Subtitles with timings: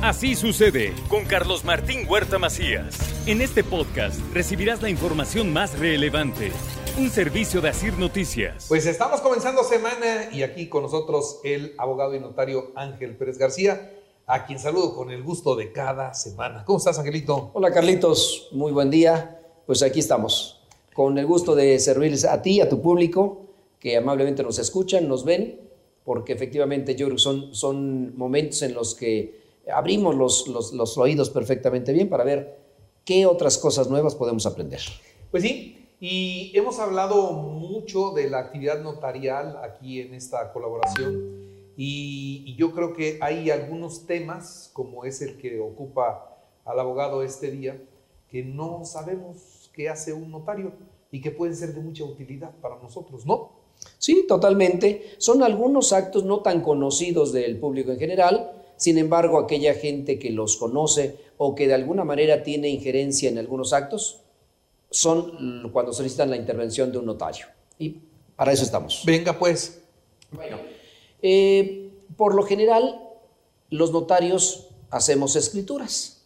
[0.00, 2.96] Así sucede con Carlos Martín Huerta Macías.
[3.26, 6.52] En este podcast recibirás la información más relevante.
[6.96, 8.66] Un servicio de Asir Noticias.
[8.68, 13.90] Pues estamos comenzando semana y aquí con nosotros el abogado y notario Ángel Pérez García,
[14.28, 16.64] a quien saludo con el gusto de cada semana.
[16.64, 17.50] ¿Cómo estás, Angelito?
[17.54, 18.50] Hola, Carlitos.
[18.52, 19.40] Muy buen día.
[19.66, 20.60] Pues aquí estamos,
[20.94, 23.46] con el gusto de servirles a ti, a tu público,
[23.80, 25.60] que amablemente nos escuchan, nos ven,
[26.04, 30.98] porque efectivamente yo creo que son, son momentos en los que abrimos los, los, los
[30.98, 32.58] oídos perfectamente bien para ver
[33.04, 34.80] qué otras cosas nuevas podemos aprender.
[35.30, 42.42] Pues sí, y hemos hablado mucho de la actividad notarial aquí en esta colaboración y,
[42.46, 47.52] y, yo creo que hay algunos temas, como es el que ocupa al abogado este
[47.52, 47.80] día,
[48.28, 50.72] que no sabemos qué hace un notario
[51.12, 53.52] y que pueden ser de mucha utilidad para nosotros, ¿no?
[53.98, 55.14] Sí, totalmente.
[55.18, 60.30] Son algunos actos no tan conocidos del público en general, sin embargo, aquella gente que
[60.30, 64.20] los conoce o que de alguna manera tiene injerencia en algunos actos,
[64.88, 67.46] son cuando solicitan la intervención de un notario.
[67.76, 67.96] Y
[68.36, 69.02] para eso estamos.
[69.04, 69.82] Venga, pues.
[70.30, 70.58] Bueno,
[71.20, 73.02] eh, por lo general,
[73.68, 76.24] los notarios hacemos escrituras,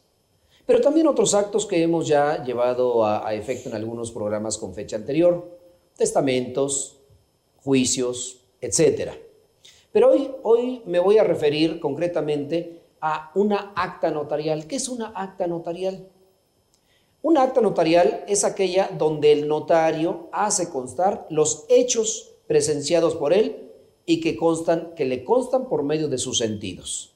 [0.67, 4.75] pero también otros actos que hemos ya llevado a, a efecto en algunos programas con
[4.75, 5.59] fecha anterior,
[5.97, 6.99] testamentos,
[7.63, 9.17] juicios, etcétera.
[9.93, 14.67] Pero hoy, hoy me voy a referir concretamente a una acta notarial.
[14.67, 16.09] ¿Qué es una acta notarial?
[17.21, 23.71] Una acta notarial es aquella donde el notario hace constar los hechos presenciados por él
[24.07, 27.15] y que constan, que le constan por medio de sus sentidos.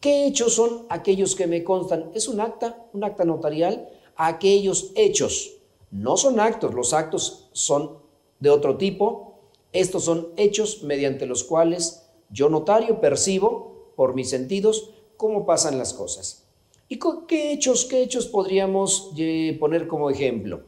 [0.00, 2.10] ¿Qué hechos son aquellos que me constan?
[2.14, 5.52] Es un acta, un acta notarial, aquellos hechos.
[5.90, 7.98] No son actos, los actos son
[8.40, 9.35] de otro tipo,
[9.80, 15.94] estos son hechos mediante los cuales yo notario percibo por mis sentidos cómo pasan las
[15.94, 16.44] cosas.
[16.88, 20.64] ¿Y qué hechos, qué hechos podríamos eh, poner como ejemplo?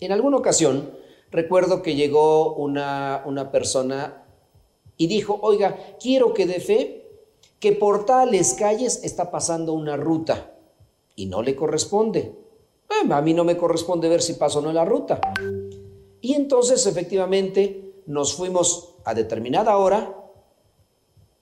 [0.00, 0.90] En alguna ocasión
[1.30, 4.24] recuerdo que llegó una, una persona
[4.96, 7.06] y dijo, oiga, quiero que dé fe
[7.58, 10.54] que por tales calles está pasando una ruta
[11.16, 12.34] y no le corresponde.
[13.10, 15.20] A mí no me corresponde ver si paso o no la ruta.
[16.20, 20.16] Y entonces efectivamente nos fuimos a determinada hora,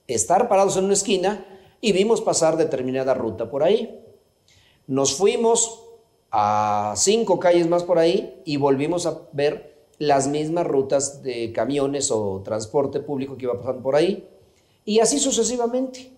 [0.07, 1.47] estar parados en una esquina
[1.81, 4.01] y vimos pasar determinada ruta por ahí.
[4.87, 5.83] Nos fuimos
[6.31, 12.11] a cinco calles más por ahí y volvimos a ver las mismas rutas de camiones
[12.11, 14.29] o transporte público que iba pasando por ahí.
[14.85, 16.11] Y así sucesivamente.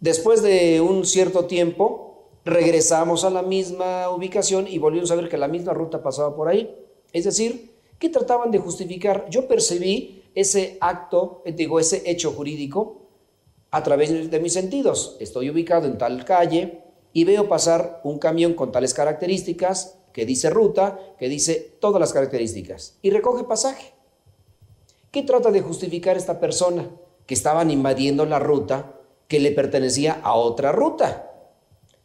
[0.00, 5.38] Después de un cierto tiempo, regresamos a la misma ubicación y volvimos a ver que
[5.38, 6.74] la misma ruta pasaba por ahí.
[7.12, 7.73] Es decir,
[8.04, 9.30] ¿Qué trataban de justificar?
[9.30, 13.00] Yo percibí ese acto, eh, digo, ese hecho jurídico
[13.70, 15.16] a través de mis sentidos.
[15.20, 16.82] Estoy ubicado en tal calle
[17.14, 22.12] y veo pasar un camión con tales características, que dice ruta, que dice todas las
[22.12, 23.94] características, y recoge pasaje.
[25.10, 26.90] ¿Qué trata de justificar esta persona?
[27.24, 31.32] Que estaban invadiendo la ruta que le pertenecía a otra ruta.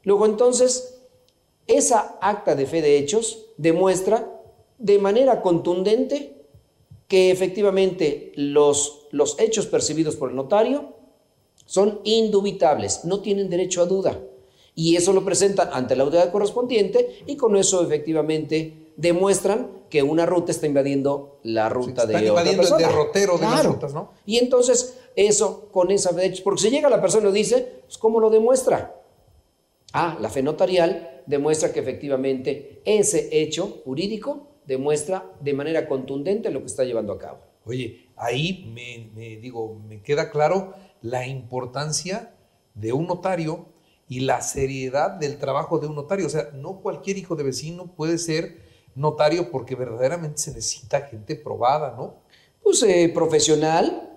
[0.03, 1.01] Luego entonces,
[1.67, 4.38] esa acta de fe de hechos demuestra
[4.79, 6.39] de manera contundente
[7.07, 10.95] que efectivamente los, los hechos percibidos por el notario
[11.65, 14.19] son indubitables, no tienen derecho a duda.
[14.75, 20.25] Y eso lo presentan ante la autoridad correspondiente y con eso efectivamente demuestran que una
[20.25, 24.11] ruta está invadiendo la ruta de otra invadiendo el derrotero de las rutas, ¿no?
[24.25, 27.97] Y entonces eso con esa fe porque si llega la persona y lo dice, pues
[27.97, 28.95] ¿cómo lo demuestra?
[29.93, 36.59] Ah, la fe notarial demuestra que efectivamente ese hecho jurídico demuestra de manera contundente lo
[36.59, 37.39] que está llevando a cabo.
[37.65, 42.35] Oye, ahí me, digo, me queda claro la importancia
[42.75, 43.65] de un notario
[44.07, 46.27] y la seriedad del trabajo de un notario.
[46.27, 48.61] O sea, no cualquier hijo de vecino puede ser
[48.93, 52.17] notario porque verdaderamente se necesita gente probada, ¿no?
[52.63, 54.07] Pues eh, profesional,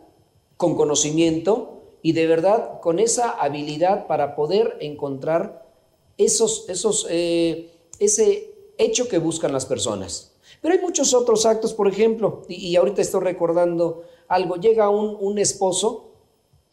[0.59, 5.67] con conocimiento y de verdad con esa habilidad para poder encontrar
[6.19, 10.32] esos, esos, eh, ese hecho que buscan las personas.
[10.63, 15.39] Pero hay muchos otros actos, por ejemplo, y, ahorita estoy recordando algo, llega un, un
[15.39, 16.13] esposo,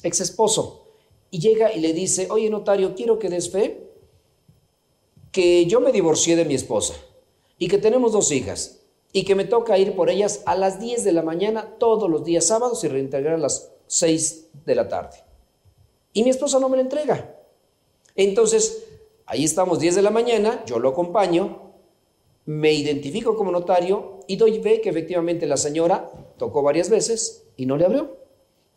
[0.03, 0.85] ex esposo,
[1.31, 3.89] y llega y le dice, oye notario, quiero que des fe
[5.31, 6.93] que yo me divorcié de mi esposa
[7.57, 8.79] y que tenemos dos hijas
[9.11, 12.23] y que me toca ir por ellas a las 10 de la mañana todos los
[12.23, 15.17] días sábados y reintegrar a las 6 de la tarde.
[16.13, 17.35] Y mi esposa no me la entrega.
[18.15, 18.85] Entonces,
[19.25, 21.68] ahí estamos 10 de la mañana, yo lo acompaño,
[22.49, 27.67] me identifico como notario y doy fe que efectivamente la señora tocó varias veces y
[27.67, 28.17] no le abrió.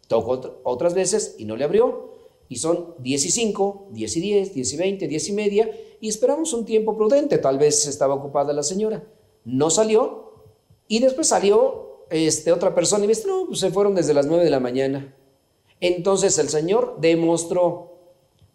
[0.08, 2.10] Tocó otras veces y no le abrió.
[2.50, 5.70] Y son 10 y 5, 10 y 10, 10 y 20, 10 y media,
[6.02, 7.38] y esperamos un tiempo prudente.
[7.38, 9.04] Tal vez estaba ocupada la señora.
[9.46, 10.34] No salió,
[10.86, 14.44] y después salió este, otra persona y me no, pues se fueron desde las 9
[14.44, 15.16] de la mañana.
[15.80, 17.94] Entonces el Señor demostró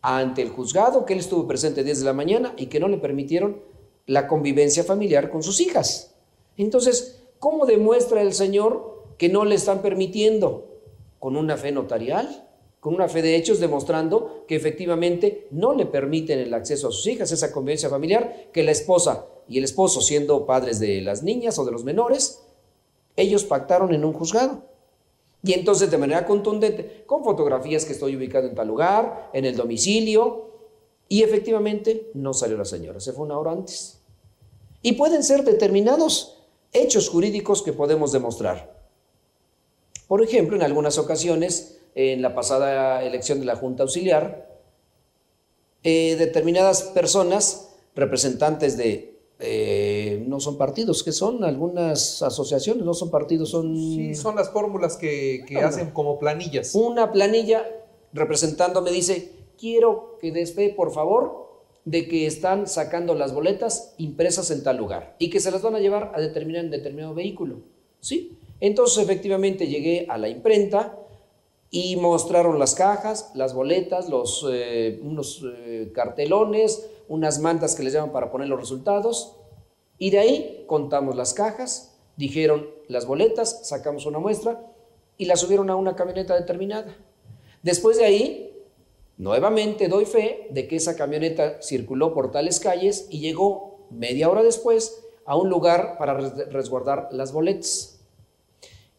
[0.04, 2.98] ante el juzgado que él estuvo presente 10 de la mañana y que no le
[2.98, 3.66] permitieron
[4.08, 6.16] la convivencia familiar con sus hijas.
[6.58, 10.80] Entonces, ¿cómo demuestra el Señor que no le están permitiendo?
[11.20, 12.48] Con una fe notarial,
[12.80, 17.06] con una fe de hechos demostrando que efectivamente no le permiten el acceso a sus
[17.08, 21.60] hijas, esa convivencia familiar, que la esposa y el esposo, siendo padres de las niñas
[21.60, 22.44] o de los menores,
[23.16, 24.64] ellos pactaron en un juzgado.
[25.44, 29.56] Y entonces de manera contundente, con fotografías que estoy ubicado en tal lugar, en el
[29.56, 30.48] domicilio,
[31.10, 33.97] y efectivamente no salió la señora, se fue una hora antes.
[34.82, 36.38] Y pueden ser determinados
[36.74, 38.78] hechos jurídicos que podemos demostrar.
[40.08, 44.48] Por ejemplo, en algunas ocasiones, en la pasada elección de la Junta Auxiliar,
[45.84, 53.12] eh, determinadas personas, representantes de eh, no son partidos, que son algunas asociaciones, no son
[53.12, 53.76] partidos, son...
[53.76, 56.74] Sí, son las fórmulas que, hacen como planillas.
[56.74, 57.66] Una planilla
[58.14, 61.47] representando me dice, quiero que des fe, por favor,
[61.88, 65.74] de que están sacando las boletas impresas en tal lugar y que se las van
[65.74, 67.62] a llevar a determinar en determinado vehículo.
[68.02, 68.38] ¿Sí?
[68.60, 71.00] Entonces efectivamente llegué a la imprenta
[71.72, 74.10] y mostraron las cajas, las boletas,
[74.52, 79.38] eh, unos eh, cartelones, unas mantas que les llaman para poner los resultados.
[79.98, 84.62] Y de ahí contamos las cajas, dijeron las boletas, sacamos una muestra
[85.18, 86.94] y la subieron a una camioneta determinada.
[87.64, 88.47] Después de ahí,
[89.18, 94.44] nuevamente doy fe de que esa camioneta circuló por tales calles y llegó media hora
[94.44, 98.00] después a un lugar para resguardar las boletas.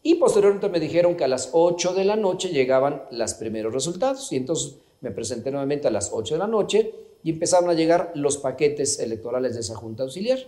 [0.01, 4.31] Y posteriormente me dijeron que a las 8 de la noche llegaban los primeros resultados.
[4.31, 6.93] Y entonces me presenté nuevamente a las 8 de la noche
[7.23, 10.39] y empezaron a llegar los paquetes electorales de esa Junta Auxiliar.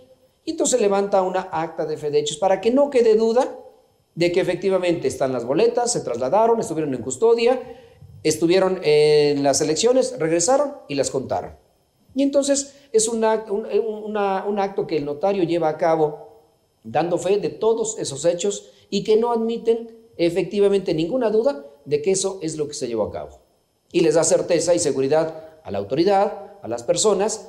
[0.44, 3.58] Y entonces levanta una acta de fe de hechos para que no quede duda
[4.14, 7.60] de que efectivamente están las boletas, se trasladaron, estuvieron en custodia,
[8.22, 11.56] estuvieron en las elecciones, regresaron y las contaron.
[12.14, 16.32] Y entonces es un acto, un acto que el notario lleva a cabo
[16.84, 22.10] dando fe de todos esos hechos y que no admiten efectivamente ninguna duda de que
[22.10, 23.40] eso es lo que se llevó a cabo.
[23.92, 27.48] Y les da certeza y seguridad a la autoridad, a las personas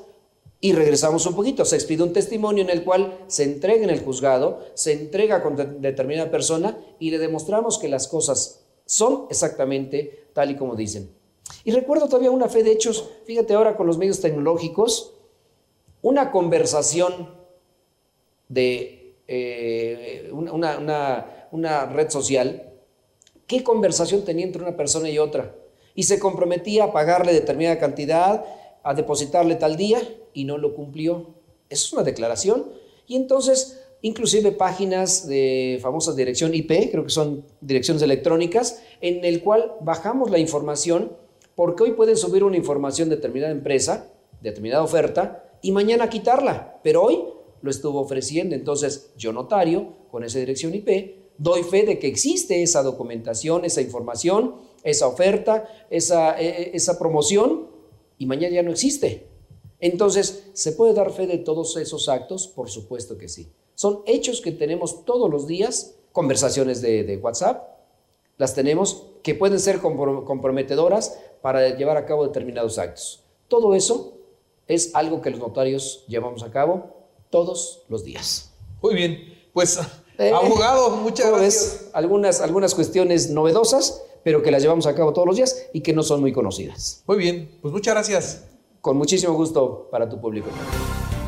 [0.60, 1.66] y regresamos un poquito.
[1.66, 5.82] Se expide un testimonio en el cual se entrega en el juzgado, se entrega con
[5.82, 11.10] determinada persona y le demostramos que las cosas son exactamente tal y como dicen.
[11.64, 15.14] Y recuerdo todavía una fe de hechos, fíjate ahora con los medios tecnológicos,
[16.02, 17.30] una conversación
[18.50, 20.78] de eh, una,
[21.52, 22.74] una red social,
[23.48, 25.56] qué conversación tenía entre una persona y otra.
[25.96, 28.44] Y se comprometía a pagarle determinada cantidad
[28.84, 30.02] a depositarle tal día
[30.34, 31.36] y no lo cumplió.
[31.70, 32.72] Eso es una declaración.
[33.08, 39.42] Y entonces, inclusive páginas de famosas dirección IP, creo que son direcciones electrónicas, en el
[39.42, 41.14] cual bajamos la información
[41.56, 44.12] porque hoy pueden subir una información de determinada empresa,
[44.42, 47.24] determinada oferta, y mañana quitarla, pero hoy
[47.62, 48.56] lo estuvo ofreciendo.
[48.56, 53.82] Entonces, yo notario, con esa dirección IP, doy fe de que existe esa documentación, esa
[53.82, 57.68] información, esa oferta, esa, e, e, esa promoción,
[58.18, 59.28] y mañana ya no existe.
[59.80, 62.48] Entonces, ¿se puede dar fe de todos esos actos?
[62.48, 63.50] Por supuesto que sí.
[63.76, 67.70] Son hechos que tenemos todos los días, conversaciones de, WhatsApp,
[68.38, 73.24] las tenemos que pueden ser comprometedoras para llevar a cabo determinados actos.
[73.48, 74.18] Todo eso
[74.68, 76.92] es algo que los notarios llevamos a cabo
[77.30, 78.52] todos los días.
[78.82, 79.80] Muy bien, pues
[80.18, 81.90] eh, abogado, muchas gracias.
[81.94, 85.94] Algunas, algunas cuestiones novedosas pero que las llevamos a cabo todos los días y que
[85.94, 87.04] no son muy conocidas.
[87.06, 88.46] Muy bien, pues muchas gracias.
[88.82, 90.50] Con muchísimo gusto para tu público.